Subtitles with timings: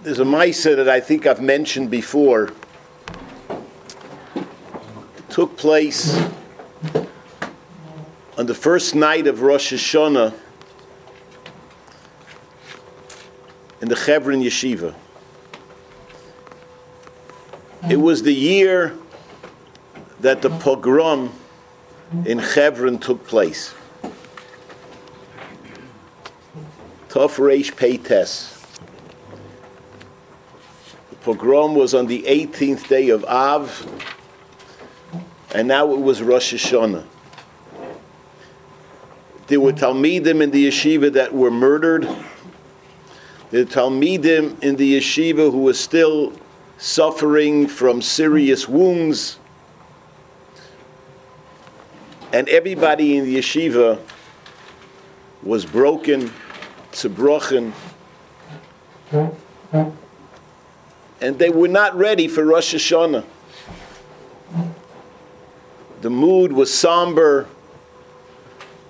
[0.00, 2.52] There's a Maisa that I think I've mentioned before.
[4.36, 6.16] It took place
[8.36, 10.32] on the first night of Rosh Hashanah
[13.80, 14.94] in the Hebron Yeshiva.
[17.90, 18.96] It was the year
[20.20, 21.32] that the pogrom
[22.24, 23.74] in Hebron took place.
[27.08, 28.57] Tov Reish Peites.
[31.28, 33.86] Pogrom was on the 18th day of Av,
[35.54, 37.04] and now it was Rosh Hashanah.
[39.48, 42.04] There were Talmidim in the yeshiva that were murdered.
[43.50, 46.32] There were Talmidim in the yeshiva who were still
[46.78, 49.38] suffering from serious wounds.
[52.32, 54.00] And everybody in the yeshiva
[55.42, 56.32] was broken,
[56.92, 57.74] zerbrochen,
[61.20, 63.24] and they were not ready for Rosh Hashanah.
[66.00, 67.48] The mood was somber.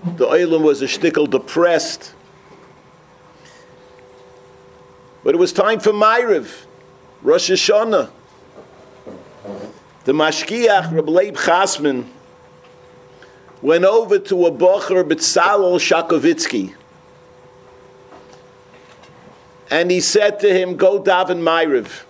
[0.04, 2.14] The Olam was a shtickle depressed.
[5.24, 6.64] But it was time for Ma'ariv,
[7.22, 8.10] Rosh Hashanah.
[10.04, 12.10] The Mashkiach, Reb Leib Chasman,
[13.60, 16.74] went over to a bocher B'tzalel Shakovitsky.
[19.70, 22.04] And he said to him, go daven Ma'ariv.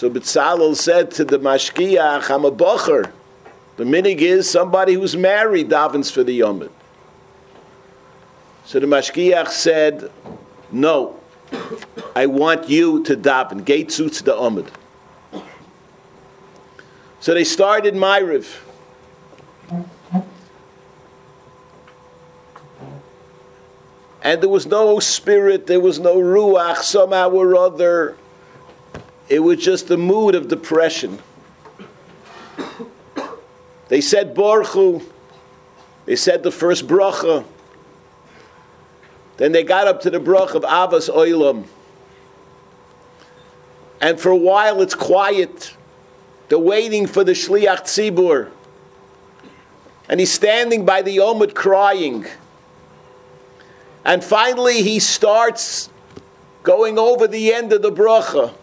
[0.00, 3.12] So B'tzalel said to the Mashkiach, I'm a bocher.
[3.76, 6.70] The minig is somebody who's married davens for the Yomid.
[8.64, 10.10] So the Mashkiach said,
[10.72, 11.20] No,
[12.16, 13.62] I want you to daven.
[13.62, 14.68] Gate suits the Omid.
[17.20, 18.56] So they started Ma'ariv.
[24.22, 28.16] And there was no spirit, there was no ruach, somehow or other.
[29.30, 31.20] It was just the mood of depression.
[33.86, 35.04] They said Borchu.
[36.04, 37.44] They said the first bracha.
[39.36, 41.66] Then they got up to the brach of Avas Oilam.
[44.00, 45.76] And for a while it's quiet.
[46.48, 48.50] They're waiting for the Shliach Tzibur.
[50.08, 52.26] And he's standing by the Omid crying.
[54.04, 55.88] And finally he starts
[56.64, 58.54] going over the end of the bracha.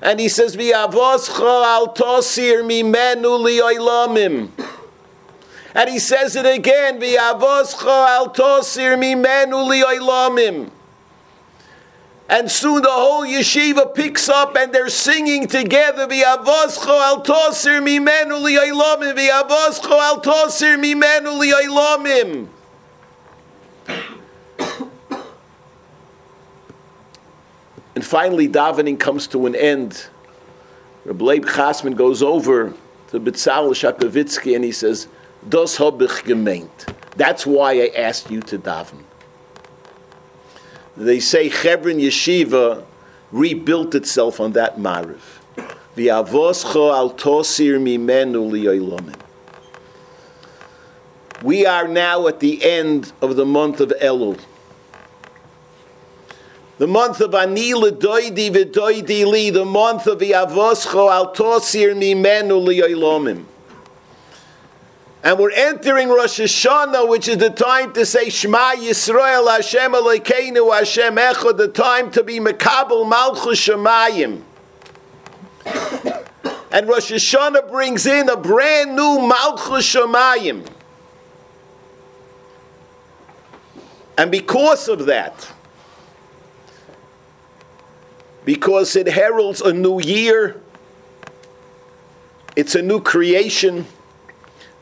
[0.00, 4.50] And he says, V'avoscha al tosir mimenu li'olamim.
[5.74, 10.70] And he says it again, V'avoscha al tosir mimenu li'olamim.
[12.28, 18.40] And soon the whole yeshiva picks up and they're singing together, V'avoscha al tosir mimenu
[18.40, 19.16] li'olamim.
[19.16, 22.48] V'avoscha al tosir mimenu li'olamim.
[27.98, 30.06] And finally, davening comes to an end.
[31.04, 32.72] Reb Leib Chasman goes over
[33.08, 35.08] to Bitzal Shakovitsky and he says,
[35.48, 36.94] Das hab ich gemeint.
[37.16, 39.02] That's why I asked you to daven.
[40.96, 42.84] They say Hebron Yeshiva
[43.32, 45.40] rebuilt itself on that Mariv.
[45.96, 47.80] V'avoscho al tosir.
[51.42, 54.38] We are now at the end of the month of Elul.
[56.78, 63.44] The month of Ani L'doidi V'doidi Li, the month of Yavoscho Al Tosir Mimenu Li'olamim.
[65.24, 70.72] And we're entering Rosh Hashanah, which is the time to say Shema Yisrael Hashem Elokeinu
[70.72, 74.42] Hashem Echad, the time to be Mekabel Malchus Shemayim.
[76.70, 80.64] And Rosh Hashanah brings in a brand new Malchus Shemayim.
[84.16, 85.52] And because of that,
[88.48, 90.58] because it heralds a new year,
[92.56, 93.84] it's a new creation.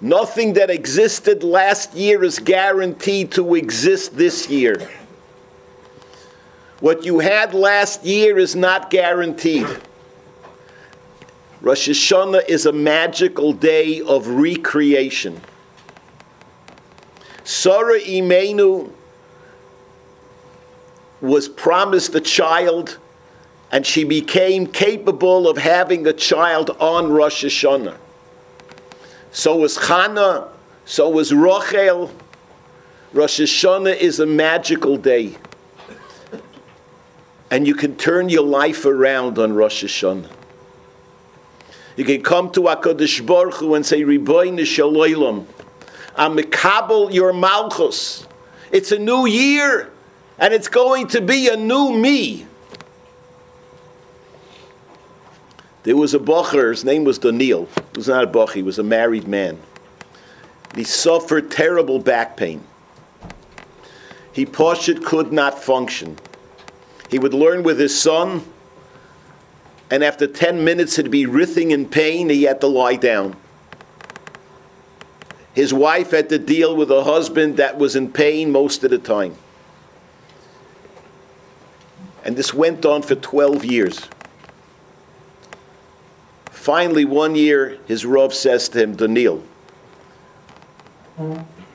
[0.00, 4.88] Nothing that existed last year is guaranteed to exist this year.
[6.78, 9.67] What you had last year is not guaranteed.
[11.61, 15.41] Rosh Hashanah is a magical day of recreation.
[17.43, 18.93] Sarah Imenu
[21.20, 22.99] was promised a child,
[23.71, 27.97] and she became capable of having a child on Rosh Hashanah.
[29.33, 30.49] So was Chana,
[30.85, 32.11] so was Rochel.
[33.13, 35.37] Rosh Hashanah is a magical day.
[37.51, 40.31] And you can turn your life around on Rosh Hashanah.
[41.97, 45.47] You can come to HaKadosh Baruch Hu and say, Riboyne Shaloilam,
[46.15, 48.27] I'm Mekabel your Malchus.
[48.71, 49.91] It's a new year.
[50.39, 52.47] And it's going to be a new me.
[55.87, 57.69] There was a bocher, his name was Daniel.
[57.93, 59.56] He was not a bocher, he was a married man.
[60.75, 62.65] He suffered terrible back pain.
[64.33, 66.19] He Poshut could not function.
[67.09, 68.44] He would learn with his son,
[69.88, 73.37] and after 10 minutes he'd be writhing in pain, he had to lie down.
[75.55, 78.99] His wife had to deal with a husband that was in pain most of the
[78.99, 79.37] time.
[82.25, 84.09] And this went on for 12 years.
[86.67, 89.41] Finally, one year, his Rav says to him, Daniel,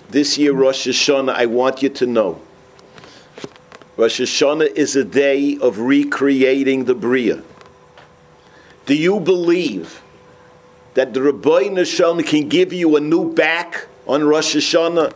[0.10, 2.42] this year, Rosh Hashanah, I want you to know.
[3.96, 7.42] Rosh Hashanah is a day of recreating the Bria.
[8.86, 10.02] Do you believe
[10.96, 15.14] that the Ribono Shel Olam can give you a new back on Rosh Hashanah?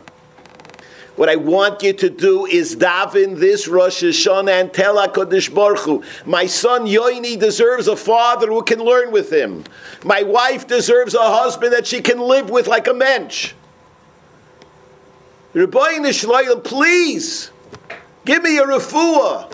[1.16, 5.78] What I want you to do is daven this Rosh Hashanah and tell HaKadosh Baruch
[5.80, 9.64] Hu, my son Yoini deserves a father who can learn with him.
[10.04, 13.54] My wife deserves a husband that she can live with like a mensch.
[15.54, 17.50] Ribono Shel Olam, please,
[18.26, 19.50] give me a refuah.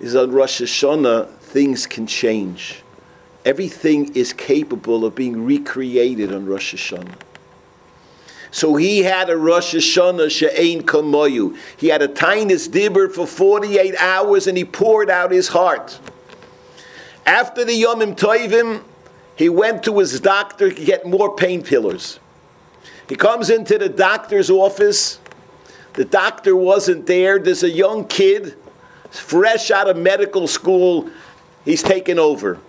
[0.00, 2.82] Is on Rosh Hashanah, things can change.
[3.44, 7.16] Everything is capable of being recreated on Rosh Hashanah.
[8.54, 11.58] So he had a Rosh Hashanah she'ein kamoyu.
[11.76, 15.98] He had a taanis dibbur for 48 hours and he poured out his heart.
[17.26, 18.84] After the Yomim Toivim,
[19.34, 22.20] he went to his doctor to get more painkillers.
[23.08, 25.18] He comes into the doctor's office.
[25.94, 27.40] The doctor wasn't there.
[27.40, 28.54] There's a young kid,
[29.10, 31.10] fresh out of medical school.
[31.64, 32.60] He's taken over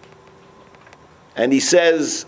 [1.36, 2.26] and he says,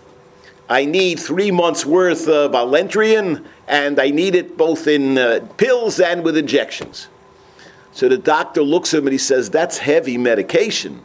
[0.68, 5.98] I need three months worth of Alentrian, and I need it both in uh, pills
[5.98, 7.08] and with injections.
[7.92, 11.02] So the doctor looks at him and he says, That's heavy medication.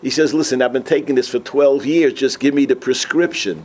[0.00, 3.64] He says, Listen, I've been taking this for 12 years, just give me the prescription.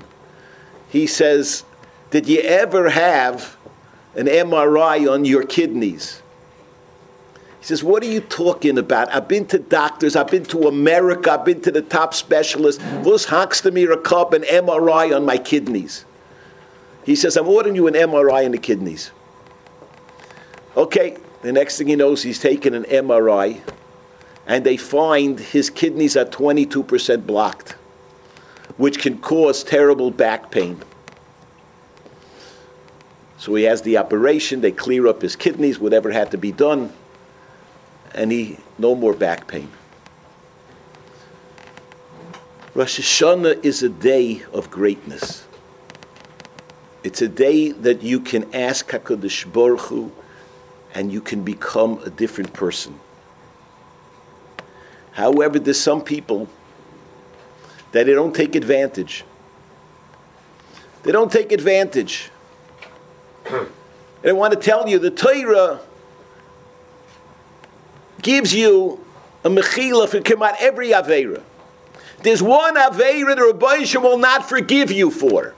[0.89, 1.63] He says,
[2.11, 3.57] Did you ever have
[4.15, 6.22] an MRI on your kidneys?
[7.63, 9.09] He says, What are you talking about?
[9.15, 12.83] I've been to doctors, I've been to America, I've been to the top specialists.
[13.05, 13.25] Vus
[13.71, 16.03] me a cup, an MRI on my kidneys.
[17.05, 19.11] He says, I'm ordering you an MRI on the kidneys.
[20.75, 23.61] Okay, the next thing he knows, he's taken an MRI,
[24.45, 27.77] and they find his kidneys are 22% blocked,
[28.75, 30.81] which can cause terrible back pain.
[33.37, 36.91] So he has the operation, they clear up his kidneys, whatever had to be done
[38.13, 39.69] and he no more back pain.
[42.75, 45.45] Rosh Hashanah is a day of greatness.
[47.03, 50.11] It's a day that you can ask Hakadosh Baruch Hu,
[50.95, 52.99] and you can become a different person.
[55.11, 56.47] However, there's some people
[57.91, 59.23] that they don't take advantage.
[61.03, 62.31] They don't take advantage.
[63.45, 63.67] and
[64.25, 65.81] I want to tell you the Torah
[68.23, 69.03] gives you
[69.43, 71.41] a mechila for Kemat every Aveira.
[72.21, 75.53] There's one Aveira the Rabbi will not forgive you for.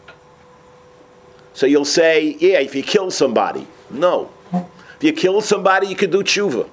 [1.53, 3.65] So you'll say, yeah, if you kill somebody.
[3.89, 4.29] No.
[4.51, 6.69] If you kill somebody, you can do tshuva.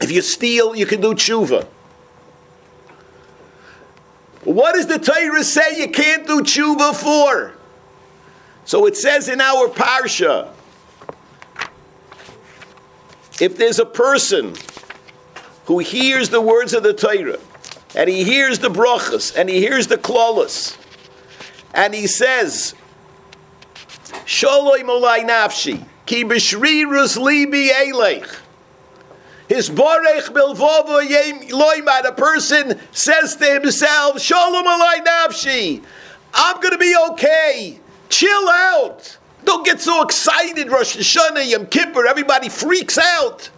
[0.00, 1.66] If you steal, you can do tshuva.
[4.44, 7.54] What does the Torah say you can't do tshuva for?
[8.64, 10.50] So it says in our parsha,
[13.40, 14.54] if there's a person
[15.66, 17.38] who hears the words of the Torah,
[17.94, 20.76] and he hears the brachas, and he hears the klalas,
[21.74, 22.74] and he says,
[24.24, 28.40] Sholoi molai nafshi, ki b'shrirus libi eleich.
[29.48, 31.06] His borech bilvovo
[31.50, 35.84] loimad, a person says to himself, Shalom alai nafshi,
[36.34, 37.80] I'm going to be okay.
[38.08, 39.18] Chill out.
[39.44, 43.50] Don't get so excited, Rosh Hashanah, Yom Kippur, everybody freaks out.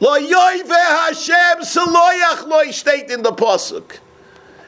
[0.00, 3.98] Lo yoive Hashem saloyach loy state in the pasuk.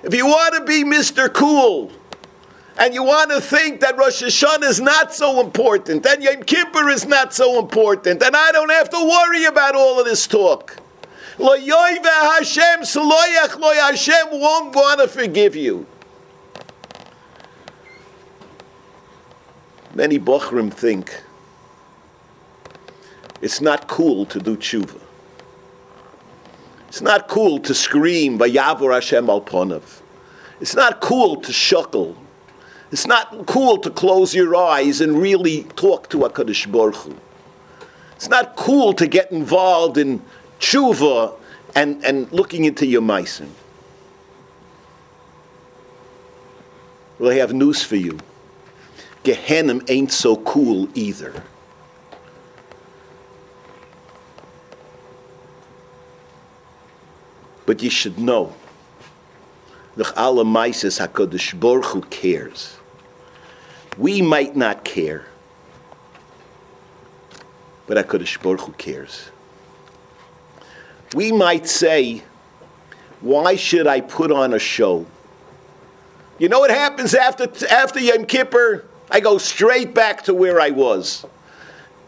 [0.02, 1.32] If you want to be Mr.
[1.32, 1.92] Cool,
[2.78, 6.88] and you want to think that Rosh Hashanah is not so important, and Yom Kippur
[6.88, 10.76] is not so important, and I don't have to worry about all of this talk.
[11.38, 15.86] Lo yoive Hashem saloyach loy Hashem won't want to forgive you.
[19.94, 21.22] Many Bochrim think
[23.42, 25.00] it's not cool to do tshuva.
[26.88, 29.44] It's not cool to scream Vayavor Hashem al.
[30.60, 32.16] It's not cool to shuckle
[32.90, 37.16] It's not cool to close your eyes and really talk to HaKadosh Baruch Hu.
[38.16, 40.22] It's not cool to get involved in
[40.60, 41.34] tshuva
[41.74, 43.50] and, and looking into your meisim.
[47.18, 48.18] Well, I have news for you.
[49.24, 51.44] Gehenim ain't so cool either.
[57.68, 58.54] But you should know,
[59.94, 62.78] the Allah Maises HaKadosh Baruch Hu cares.
[63.98, 65.26] We might not care,
[67.86, 69.30] but HaKadosh Baruch Hu cares.
[71.14, 72.22] We might say,
[73.20, 75.04] why should I put on a show?
[76.38, 78.86] You know what happens after, after Yom Kippur?
[79.10, 81.26] I go straight back to where I was.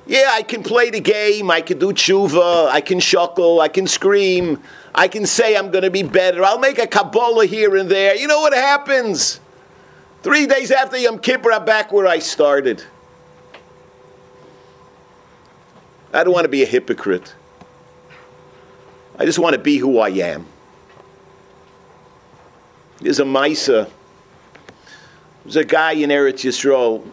[0.06, 3.86] Yeah, I can play the game, I can do tshuva, I can shuckle, I can
[3.86, 4.60] scream,
[4.94, 8.16] I can say I'm going to be better, I'll make a Kabbalah here and there.
[8.16, 9.40] You know what happens?
[10.22, 12.82] Three days after Yom Kippur, I'm back where I started.
[16.12, 17.34] I don't want to be a hypocrite.
[19.18, 20.46] I just want to be who I am.
[23.00, 23.88] There's a Misa.
[25.44, 27.06] There's a guy in Eretz Yisrael.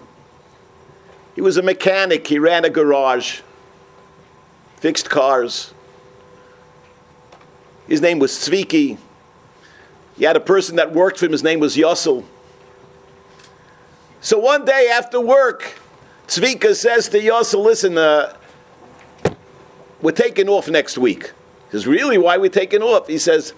[1.37, 2.25] He was a mechanic.
[2.25, 3.41] He ran a garage,
[4.77, 5.71] fixed cars.
[7.87, 8.97] His name was Tzviki.
[10.17, 11.33] He had a person that worked for him.
[11.33, 12.25] His name was Yossel.
[14.19, 15.79] So one day after work,
[16.25, 18.35] Tzvika says to Yossel, listen, uh,
[20.01, 21.33] we're taking off next week.
[21.65, 22.17] He says, really?
[22.17, 23.07] Why are we taking off?
[23.07, 23.53] He says,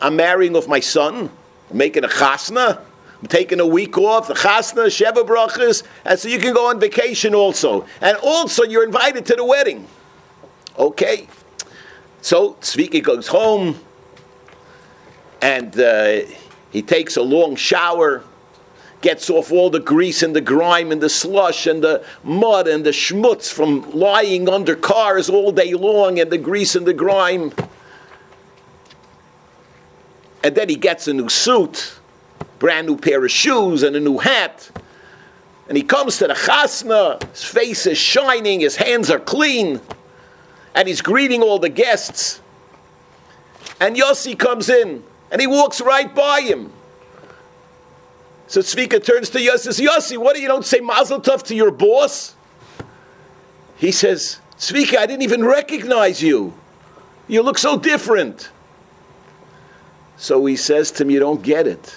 [0.00, 1.28] I'm marrying off my son,
[1.70, 2.80] I'm making a chasna,
[3.28, 7.34] taking a week off, the chasna, sheva brachas, and so you can go on vacation
[7.34, 7.86] also.
[8.00, 9.86] And also you're invited to the wedding.
[10.78, 11.28] Okay.
[12.22, 13.78] So Tzviki goes home,
[15.42, 16.20] and uh,
[16.70, 18.24] he takes a long shower
[19.00, 22.84] gets off all the grease and the grime and the slush and the mud and
[22.84, 27.52] the schmutz from lying under cars all day long and the grease and the grime.
[30.42, 31.99] And then he gets a new suit,
[32.58, 34.70] brand new pair of shoes and a new hat.
[35.68, 39.80] And he comes to the chasna, his face is shining, his hands are clean,
[40.74, 42.40] and he's greeting all the guests.
[43.80, 46.72] And Yossi comes in, and he walks right by him.
[48.48, 51.54] So Tzvika turns to Yossi says, Yossi, what do you don't say Mazel Tov to
[51.54, 52.34] your boss?
[53.76, 56.52] He says, Tzvika, I didn't even recognize you.
[57.28, 58.50] You look so different.
[60.16, 61.96] So he says to him, You don't get it.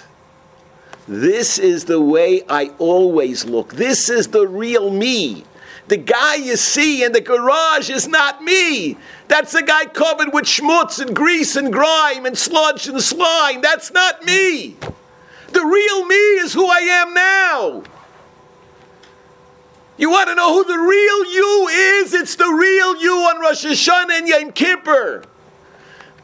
[1.06, 3.74] This is the way I always look.
[3.74, 5.44] This is the real me.
[5.88, 8.96] The guy you see in the garage is not me.
[9.28, 13.60] That's the guy covered with schmutz and grease and grime and sludge and slime.
[13.60, 14.76] That's not me.
[15.52, 17.82] The real me is who I am now.
[19.96, 22.14] You want to know who the real you is?
[22.14, 25.24] It's the real you on Rosh Hashanah and Yom Kippur.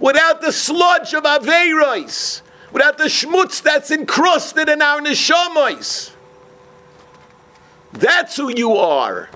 [0.00, 2.40] Without the sludge of Averos,
[2.72, 6.12] without the schmutz that's encrusted in our neshamas.
[7.92, 9.28] That's who you are.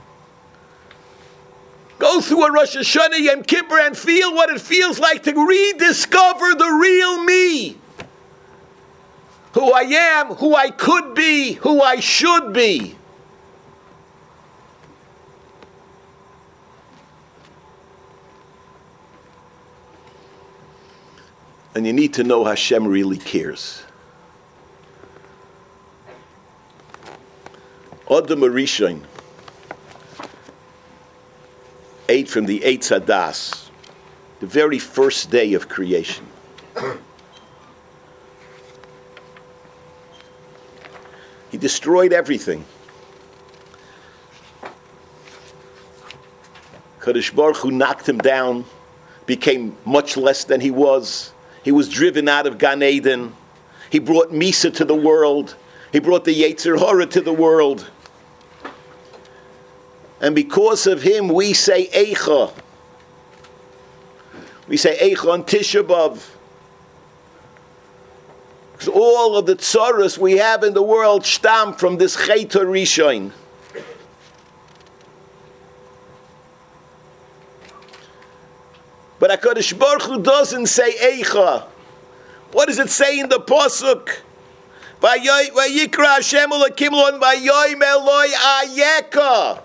[1.99, 6.55] Go through a Rosh Hashanah Yom Kippur and feel what it feels like to rediscover
[6.55, 7.79] the real me
[9.55, 12.97] who I am, who I could be, who I should be.
[21.75, 23.83] And you need to know Hashem really cares.
[28.11, 29.01] Adam Arishain
[32.09, 33.71] ate from the Eitz Hadas,
[34.41, 36.27] the very first day of creation.
[41.51, 42.65] He destroyed everything.
[46.99, 48.65] Kadosh Baruch Hu knocked him down,
[49.27, 51.34] became much less than he was.
[51.65, 53.35] He was driven out of Gan Eden.
[53.91, 55.57] He brought Misa to the world.
[55.93, 57.91] He brought the Yetzer Hara to the world.
[60.21, 62.53] And because of him, we say Eicha.
[64.69, 66.31] We say Eicha on Tisha B'Av.
[68.73, 73.33] Because all of the tsaras we have in the world stem from this Chayta Rishon.
[79.25, 81.63] But HaKadosh Baruch Hu doesn't say Eicha.
[82.53, 84.19] What does it say in the Pasuk?
[85.01, 89.63] Vayikra Hashem Ulakim Vayoim Eloi Ayeka.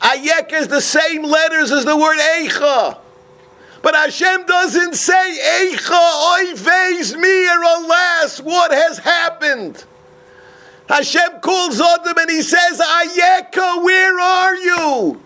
[0.00, 2.96] Ayeka is the same letters as the word Eicha.
[3.82, 9.84] But Hashem doesn't say, Eicha oives mir, alas, what has happened?
[10.88, 15.20] Hashem calls on them and he says, Ayeka, where are you?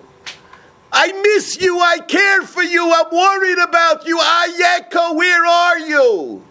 [0.97, 1.81] I miss you.
[1.81, 2.93] I care for you.
[2.95, 4.17] I'm worried about you.
[4.17, 6.45] Ayeka, where are you?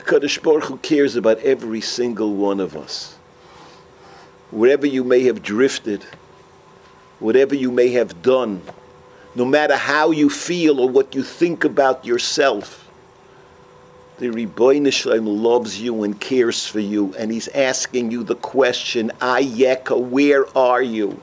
[0.00, 3.16] Kadosh Baruch Hu cares about every single one of us.
[4.50, 6.04] Wherever you may have drifted,
[7.20, 8.62] whatever you may have done,
[9.34, 12.87] no matter how you feel or what you think about yourself,
[14.18, 18.34] the Ribono Shel Olam loves you and cares for you, and He's asking you the
[18.34, 21.20] question, Ayeka, where are you?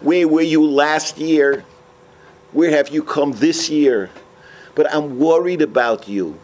[0.00, 1.64] Where were you last year?
[2.52, 4.10] Where have you come this year?
[4.76, 6.38] But I'm worried about you.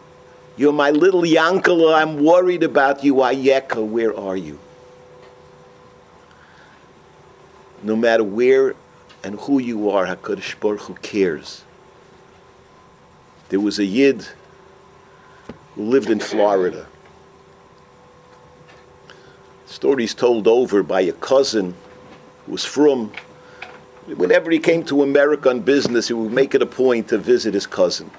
[0.57, 1.95] You're my little Yankala.
[1.95, 3.15] I'm worried about you.
[3.15, 4.59] Ayeka, where are you?
[7.83, 8.75] No matter where
[9.23, 11.63] and who you are, HaKadosh Baruch Hu cares.
[13.49, 14.27] There was a Yid
[15.77, 16.87] lived in Florida.
[19.65, 21.73] Stories told over by a cousin
[22.45, 23.11] who was from.
[24.07, 27.53] Whenever he came to America on business, he would make it a point to visit
[27.53, 28.09] his cousin.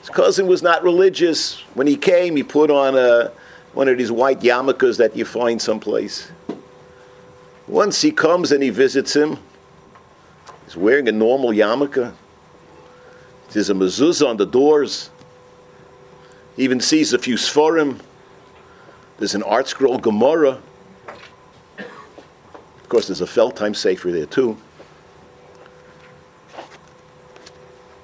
[0.00, 1.60] His cousin was not religious.
[1.74, 3.32] When he came, he put on a,
[3.74, 6.30] one of these white yarmulkes that you find someplace.
[7.66, 9.38] Once he comes and he visits him,
[10.64, 12.14] he's wearing a normal yarmulke.
[13.50, 15.10] There's a mezuzah on the doors
[16.58, 18.00] even sees a few Sforim.
[19.18, 20.60] There's an ArtScroll Gemara.
[21.78, 24.58] Of course, there's a Feldheim Sefer there too.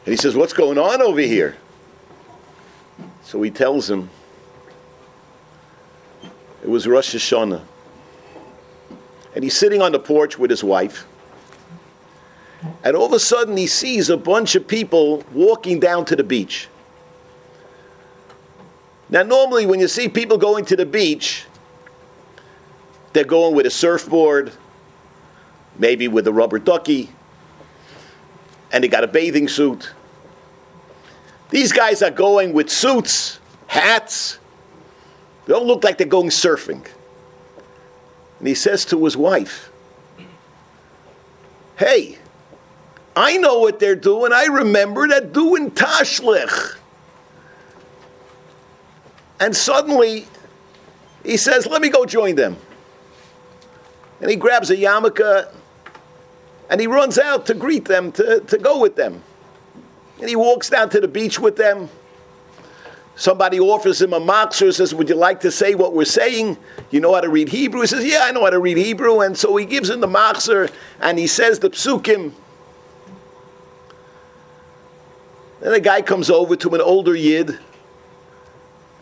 [0.06, 1.56] And he says, What's going on over here?
[3.24, 4.08] So he tells him,
[6.62, 7.62] It was Rosh Hashanah.
[9.34, 11.06] And he's sitting on the porch with his wife.
[12.84, 16.22] And all of a sudden, he sees a bunch of people walking down to the
[16.22, 16.68] beach.
[19.10, 21.44] Now, normally when you see people going to the beach,
[23.12, 24.52] they're going with a surfboard,
[25.78, 27.10] maybe with a rubber ducky,
[28.72, 29.92] and they got a bathing suit.
[31.50, 33.38] These guys are going with suits,
[33.68, 34.38] hats.
[35.46, 36.84] They don't look like they're going surfing.
[38.38, 39.70] And he says to his wife,
[41.76, 42.18] Hey,
[43.16, 44.32] I know what they're doing.
[44.32, 46.76] I remember they're doing tashlich.
[49.44, 50.26] And suddenly,
[51.22, 52.56] he says, Let me go join them.
[54.22, 55.52] And he grabs a yarmulke
[56.70, 59.22] and he runs out to greet them, to, to go with them.
[60.18, 61.90] And he walks down to the beach with them.
[63.16, 66.56] Somebody offers him a machzor, says, Would you like to say what we're saying?
[66.90, 67.82] You know how to read Hebrew?
[67.82, 69.20] He says, Yeah, I know how to read Hebrew.
[69.20, 72.32] And so he gives him the machzor and he says the psukim.
[75.60, 77.58] Then a guy comes over to an older yid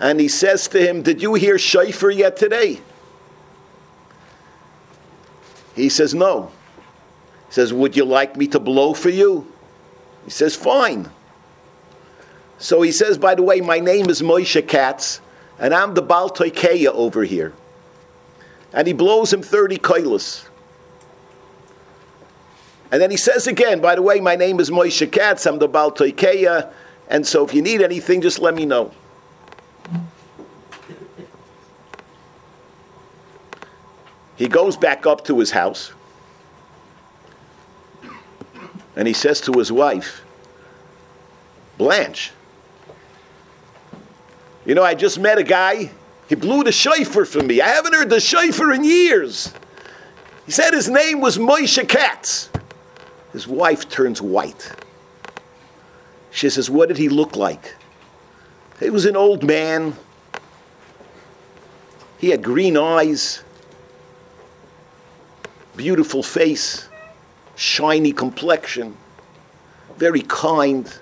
[0.02, 2.80] and he says to him, Did you hear Shofar yet today?
[5.76, 6.50] He says, No.
[7.46, 9.50] He says, Would you like me to blow for you?
[10.24, 11.08] He says, Fine.
[12.58, 15.20] So he says, By the way, my name is Moshe Katz,
[15.60, 17.52] and I'm the Baal Toikeya over here.
[18.72, 20.48] And he blows him 30 kailas.
[22.90, 25.68] And then he says again, By the way, my name is Moshe Katz, I'm the
[25.68, 26.72] Baal Toikeya,
[27.08, 28.92] and so if you need anything, just let me know.
[34.42, 35.92] He goes back up to his house
[38.96, 40.24] and he says to his wife,
[41.78, 42.32] Blanche,
[44.66, 45.92] you know, I just met a guy.
[46.28, 47.60] He blew the shofar for me.
[47.60, 49.54] I haven't heard the shofar in years.
[50.44, 52.50] He said his name was Moshe Katz.
[53.32, 54.72] His wife turns white.
[56.32, 57.76] She says, What did he look like?
[58.80, 59.94] He was an old man.
[62.18, 63.44] He had green eyes
[65.76, 66.88] beautiful face,
[67.56, 68.96] shiny complexion,
[69.96, 70.92] very kind.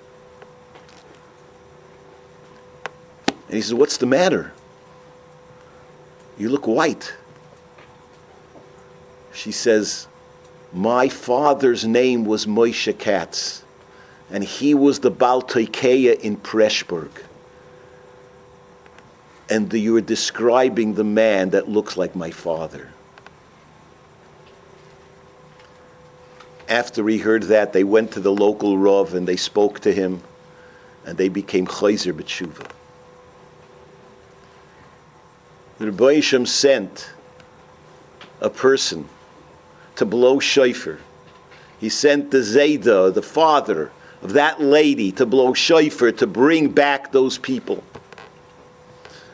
[3.27, 4.53] And he says, What's the matter?
[6.37, 7.13] You look white.
[9.33, 10.07] She says,
[10.73, 13.63] My father's name was Moshe Katz,
[14.29, 17.11] and he was the Baal Toikeya in Preshburg.
[19.49, 22.91] And you're describing the man that looks like my father.
[26.71, 30.21] After he heard that, they went to the local Rav and they spoke to him,
[31.05, 32.65] and they became Chayzer B'tshuva.
[35.79, 37.11] The Rebbe sent
[38.39, 39.09] a person
[39.97, 40.99] to blow shofar.
[41.79, 47.11] He sent the Zayda, the father of that lady, to blow shofar to bring back
[47.11, 47.83] those people.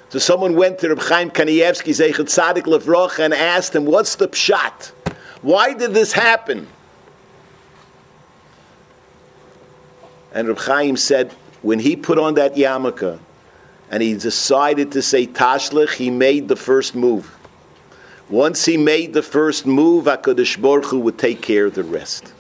[0.10, 4.28] So someone went to Reb Chaim Kanievsky, Zeichet Tzadik Levrocha, and asked him, what's the
[4.28, 4.91] pshat?
[5.41, 6.67] Why did this happen?
[10.33, 13.19] And Reb Chaim said, when he put on that yarmulke,
[13.89, 17.33] and he decided to say Tashlich, he made the first move.
[18.29, 22.33] Once he made the first move, HaKadosh Baruch Hu would take care of the rest.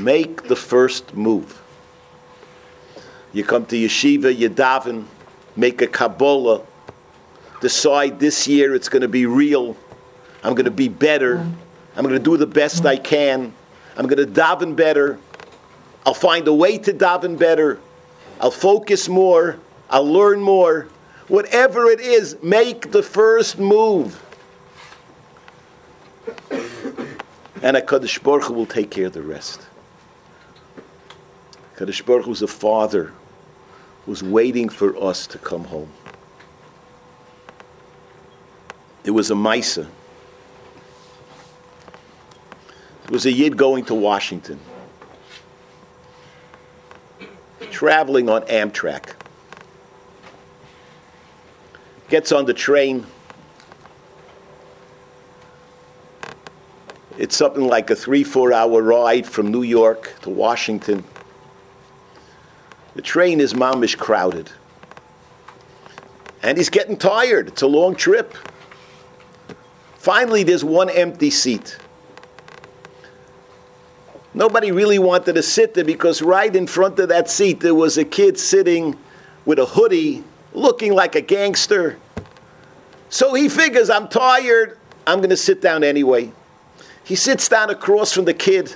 [0.00, 1.60] Make the first move.
[3.32, 5.04] You come to yeshiva, you daven,
[5.54, 6.62] make a Kabbalah,
[7.60, 9.76] decide this year it's going to be real,
[10.42, 11.38] I'm going to be better,
[11.94, 13.52] I'm going to do the best I can,
[13.96, 15.18] I'm going to daven better,
[16.06, 17.78] I'll find a way to daven better,
[18.40, 19.58] I'll focus more,
[19.90, 20.88] I'll learn more.
[21.28, 24.20] Whatever it is, make the first move.
[27.62, 29.60] And HaKadosh Baruch Hu will take care of the rest.
[31.76, 33.12] HaKadosh Baruch Hu is a father
[34.06, 35.92] who's waiting for us to come home.
[39.02, 39.86] There was a Misa.
[43.04, 44.58] It was a Yid going to Washington,
[47.80, 49.14] traveling on Amtrak.
[52.10, 53.06] Gets on the train.
[57.16, 61.04] It's something like a three, four hour ride from New York to Washington.
[62.96, 64.50] The train is mamish crowded.
[66.42, 67.48] And he's getting tired.
[67.48, 68.34] It's a long trip.
[69.96, 71.78] Finally, there's one empty seat.
[74.32, 77.98] Nobody really wanted to sit there because right in front of that seat there was
[77.98, 78.96] a kid sitting
[79.44, 81.98] with a hoodie looking like a gangster.
[83.08, 86.30] So he figures, I'm tired, I'm going to sit down anyway.
[87.02, 88.74] He sits down across from the kid.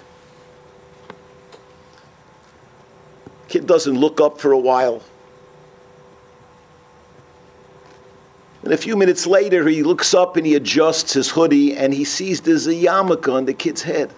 [3.47, 5.03] Kid doesn't look up for a while.
[8.65, 12.03] And a few minutes later, he looks up and he adjusts his hoodie and he
[12.03, 14.11] sees there's a yarmulke on the kid's head.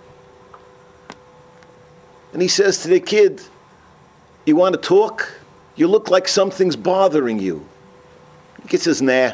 [2.32, 3.42] And he says to the kid,
[4.44, 5.40] You want to talk?
[5.76, 7.66] You look like something's bothering you.
[8.62, 9.32] The kid says, Nah.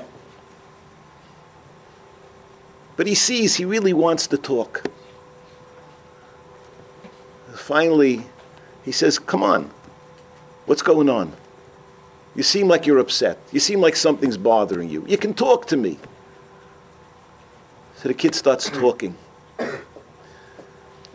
[2.97, 4.85] But he sees he really wants to talk.
[7.55, 8.23] Finally,
[8.85, 9.71] he says, Come on,
[10.67, 11.33] what's going on?
[12.35, 13.39] You seem like you're upset.
[13.53, 15.05] You seem like something's bothering you.
[15.07, 15.99] You can talk to me.
[17.97, 19.17] So the kid starts talking.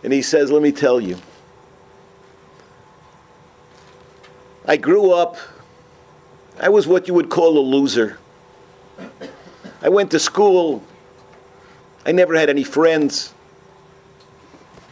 [0.03, 1.17] And he says, Let me tell you.
[4.67, 5.37] I grew up,
[6.59, 8.19] I was what you would call a loser.
[9.81, 10.83] I went to school,
[12.05, 13.33] I never had any friends.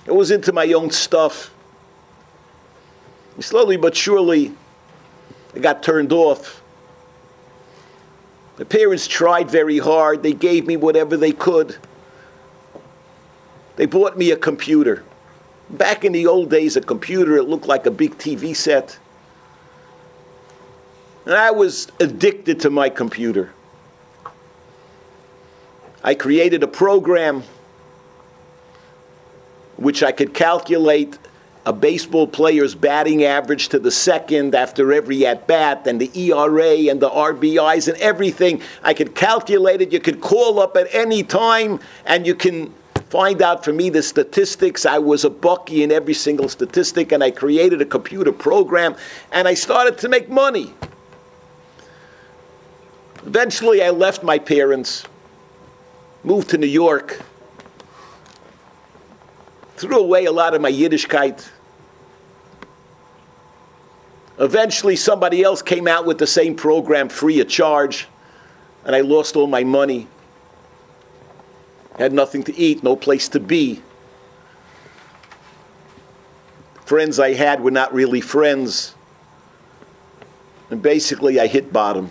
[0.07, 1.51] I was into my own stuff.
[3.39, 4.53] Slowly but surely,
[5.53, 6.61] I got turned off.
[8.57, 10.23] My parents tried very hard.
[10.23, 11.77] They gave me whatever they could.
[13.75, 15.03] They bought me a computer.
[15.69, 18.97] Back in the old days, a computer, it looked like a big TV set.
[21.25, 23.51] And I was addicted to my computer.
[26.03, 27.43] I created a program
[29.77, 31.17] which I could calculate
[31.65, 36.91] a baseball player's batting average to the second after every at bat, and the ERA
[36.91, 38.61] and the RBIs and everything.
[38.83, 39.91] I could calculate it.
[39.91, 42.71] You could call up at any time, and you can
[43.09, 44.85] find out for me the statistics.
[44.85, 48.95] I was a bucky in every single statistic, and I created a computer program,
[49.31, 50.71] and I started to make money.
[53.36, 55.04] Eventually, I left my parents,
[56.24, 57.21] moved to New York,
[59.76, 61.45] threw away a lot of my Yiddishkeit.
[64.39, 68.08] Eventually, somebody else came out with the same program free of charge,
[68.86, 70.08] and I lost all my money.
[71.98, 73.82] Had nothing to eat, no place to be.
[76.86, 78.95] Friends I had were not really friends.
[80.69, 82.10] And basically, I hit bottom.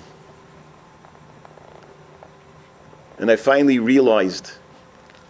[3.19, 4.53] And I finally realized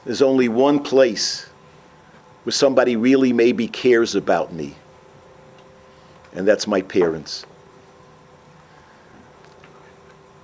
[0.04, 1.48] there's only one place
[2.44, 4.74] where somebody really maybe cares about me,
[6.32, 7.46] and that's my parents.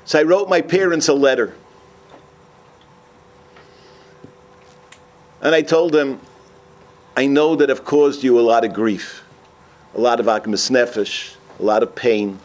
[0.04, 1.54] So I wrote my parents a letter.
[5.42, 6.20] And I told them,
[7.16, 9.22] I know that I've caused you a lot of grief,
[9.94, 12.38] a lot of akmas nefesh, a lot of pain.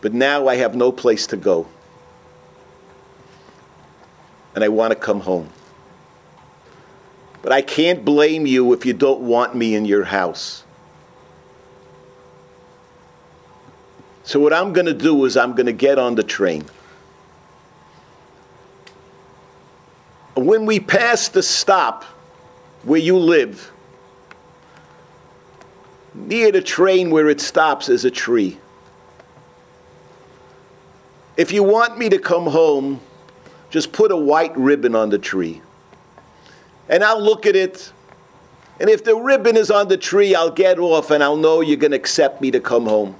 [0.00, 1.66] But now I have no place to go
[4.58, 5.48] and I want to come home.
[7.42, 10.64] But I can't blame you if you don't want me in your house.
[14.24, 16.64] So what I'm going to do is I'm going to get on the train.
[20.34, 22.02] When we pass the stop
[22.82, 23.70] where you live,
[26.16, 28.58] near the train where it stops is a tree.
[31.36, 33.00] If you want me to come home,
[33.70, 35.60] just put a white ribbon on the tree.
[36.88, 37.92] And I'll look at it.
[38.80, 41.76] And if the ribbon is on the tree, I'll get off and I'll know you're
[41.76, 43.16] going to accept me to come home.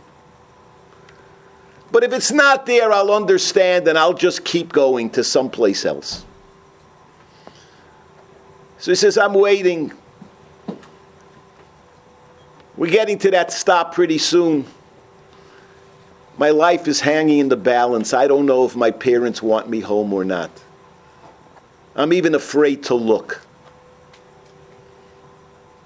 [1.91, 6.25] But if it's not there, I'll understand and I'll just keep going to someplace else.
[8.79, 9.93] So he says, I'm waiting.
[12.77, 14.65] We're getting to that stop pretty soon.
[16.39, 18.15] My life is hanging in the balance.
[18.15, 20.51] I don't know if my parents want me home or not.
[21.97, 23.43] I'm even afraid to look.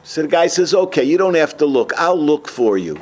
[0.04, 1.94] So the guy says, Okay, you don't have to look.
[1.96, 3.00] I'll look for you.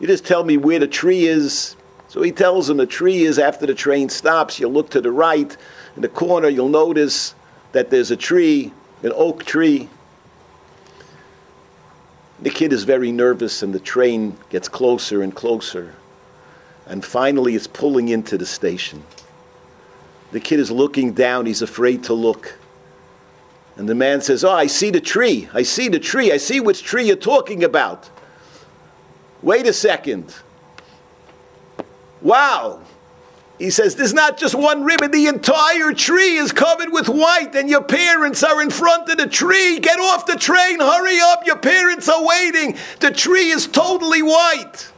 [0.00, 1.76] You just tell me where the tree is.
[2.08, 4.58] So he tells him the tree is after the train stops.
[4.58, 5.56] You'll look to the right.
[5.94, 7.34] In the corner, you'll notice
[7.72, 8.72] that there's a tree,
[9.04, 9.88] an oak tree.
[12.40, 15.94] The kid is very nervous, and the train gets closer and closer.
[16.88, 19.02] And finally, it's pulling into the station.
[20.32, 22.58] The kid is looking down, he's afraid to look.
[23.76, 25.48] And the man says, Oh, I see the tree.
[25.54, 26.32] I see the tree.
[26.32, 28.10] I see which tree you're talking about.
[29.40, 30.34] Wait a second.
[32.20, 32.80] Wow.
[33.58, 37.68] He says, There's not just one ribbon, the entire tree is covered with white, and
[37.68, 39.78] your parents are in front of the tree.
[39.78, 42.76] Get off the train, hurry up, your parents are waiting.
[43.00, 44.90] The tree is totally white.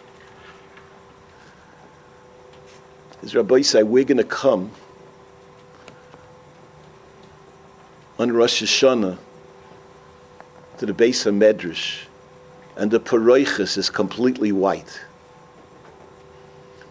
[3.22, 4.70] As Rabbi said, we're going to come
[8.18, 9.18] on Rosh Hashanah
[10.78, 12.04] to the Beis HaMedrash
[12.76, 15.00] and the Paroiches is completely white.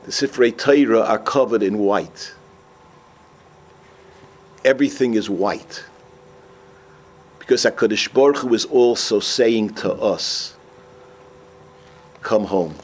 [0.03, 2.33] The Sifrei Torah are covered in white.
[4.63, 5.83] Everything is white.
[7.39, 10.55] Because HaKadosh Baruch Hu is also saying to us,
[12.21, 12.75] Come home.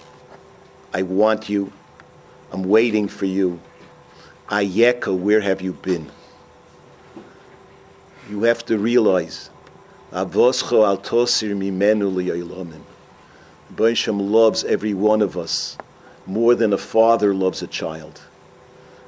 [0.94, 1.72] I want you.
[2.52, 3.60] I'm waiting for you.
[4.50, 6.12] Ayeka, where have you been?
[8.30, 9.50] You have to realize,
[10.12, 12.82] Avoscho al tosir mimenu liyayilomim.
[13.78, 15.78] Hashem loves every one of us
[16.26, 18.22] more than a father loves a child.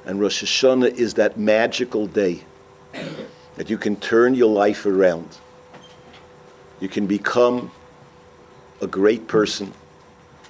[0.04, 2.44] And Rosh Hashanah is that magical day
[3.56, 5.38] that you can turn your life around.
[6.80, 7.70] You can become
[8.80, 9.72] a great person.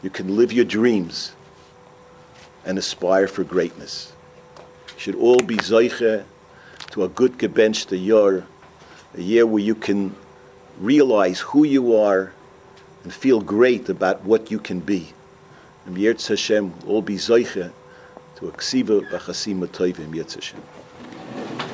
[0.02, 1.32] You can live your dreams
[2.64, 4.12] and aspire for greatness.
[4.94, 6.24] You should all be zeiche
[6.90, 8.46] to a good gebench the year,
[9.16, 10.14] a year where you can
[10.80, 12.32] realize who you are
[13.04, 15.12] and feel great about what you can be.
[15.86, 17.72] And Yirtz Hashem all be Zoiche
[18.36, 20.60] to a Ksiva B'chasim Toivim Yirtz Hashem.